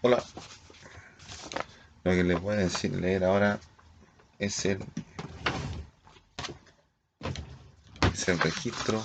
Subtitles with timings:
[0.00, 0.22] Hola.
[2.04, 3.58] Lo que les voy a decir, leer ahora
[4.38, 4.78] es el,
[8.12, 9.02] es el registro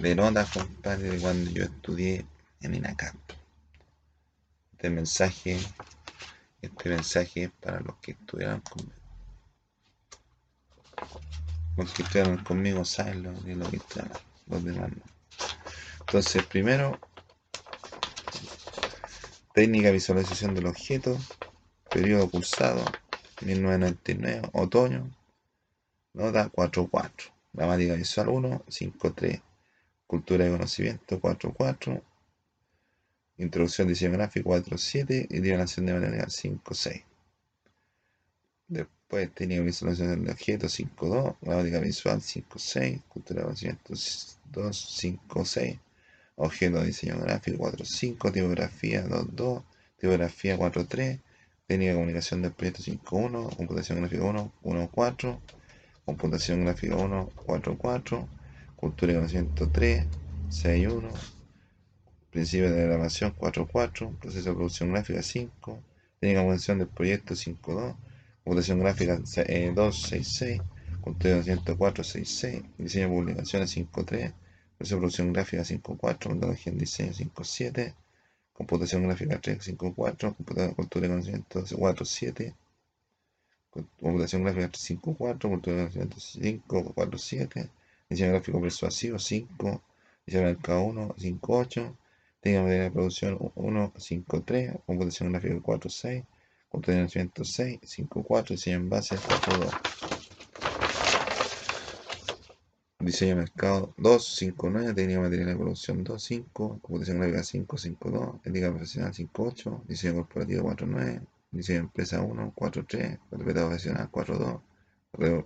[0.00, 2.26] de notas, compadre, de cuando yo estudié
[2.62, 3.14] en INACAP.
[4.72, 5.60] Este mensaje,
[6.60, 9.00] este mensaje es para los que estudiaron conmigo.
[11.76, 14.10] Los que estudiaron conmigo saben lo, lo que están,
[14.48, 15.02] los demás no.
[16.00, 16.98] Entonces, primero,
[19.54, 21.16] técnica de visualización del objeto,
[21.88, 22.84] periodo pulsado,
[23.40, 25.08] 1999, otoño,
[26.12, 29.42] nota 4.4, gramática visual 1, 5.3,
[30.08, 32.02] cultura de conocimiento 4.4,
[33.38, 37.04] introducción diseño gráfico 4.7 y divulgación de materia 5.6.
[38.66, 45.78] Después técnica de visualización del objeto 5.2, gramática visual 5.6, cultura de conocimiento 2.5.6
[46.36, 49.62] objeto de diseño gráfico 4.5, tipografía 2.2,
[49.98, 51.20] tipografía 4.3,
[51.66, 55.38] técnica de comunicación del proyecto 5.1, computación gráfica 1, 1.4,
[56.04, 58.26] computación gráfica 1, 4.4,
[58.76, 60.06] cultura y conocimiento 3,
[60.50, 61.10] 6.1,
[62.30, 65.78] principio de grabación 4.4, proceso de producción gráfica 5,
[66.20, 67.96] técnica de comunicación del proyecto 5.2,
[68.44, 70.60] computación gráfica 2.6.6, eh,
[71.00, 74.32] cultura y conocimiento 4.6.6, diseño de publicaciones 5.3,
[74.84, 77.94] Resolución gráfica 5.4, metodología en diseño 5.7,
[78.52, 80.36] computación gráfica 3.5.4,
[80.76, 82.54] cultura de conocimiento 4.7,
[83.98, 87.70] computación gráfica 5.4, cultura de conocimiento 5.4.7,
[88.10, 89.82] diseño gráfico persuasivo 5,
[90.26, 91.96] diseño mercado 1, 5.8,
[92.42, 96.24] técnica de producción 1.5.3, computación gráfica 4.6,
[96.68, 100.03] cultura de conocimiento 6, 5.4, diseño en base 4.2.
[103.04, 109.82] Diseño de mercado 259, técnica material de producción 25, computación gráfica 552, ética profesional 58,
[109.86, 114.60] diseño corporativo 49, diseño de empresa 1, 43, carpeta profesional 42,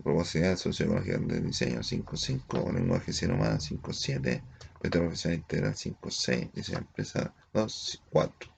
[0.05, 4.45] robosidad sociológica de diseño 55, lenguaje cero humano 57,
[4.75, 8.58] carpeta profesional integral 56, diseño de empresa 2, 4.